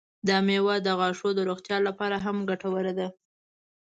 [0.27, 3.07] دا میوه د غاښونو د روغتیا لپاره هم ګټوره ده.